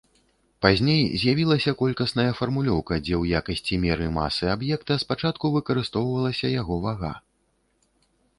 [0.65, 7.13] Пазней з'явілася колькасная фармулёўка, дзе ў якасці меры масы аб'екта спачатку выкарыстоўвалася яго вага.